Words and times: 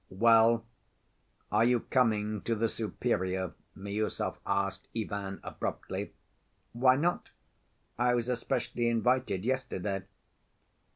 "Well, 0.09 0.65
are 1.51 1.63
you 1.63 1.81
coming 1.81 2.41
to 2.45 2.55
the 2.55 2.67
Superior?" 2.67 3.53
Miüsov 3.77 4.37
asked 4.47 4.87
Ivan 4.97 5.39
abruptly. 5.43 6.11
"Why 6.73 6.95
not? 6.95 7.29
I 7.99 8.15
was 8.15 8.27
especially 8.27 8.89
invited 8.89 9.45
yesterday." 9.45 10.01